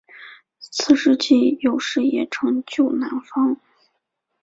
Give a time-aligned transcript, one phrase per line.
[0.57, 3.55] 此时期有时也称旧南方。